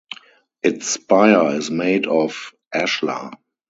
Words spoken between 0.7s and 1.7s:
spire is